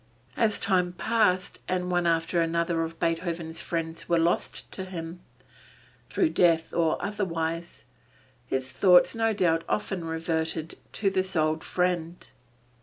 [0.35, 5.19] As time passed, and one after another of Beethoven's friends were lost to him
[6.09, 7.85] through death or otherwise
[8.47, 12.29] his thoughts no doubt often reverted to this old friend.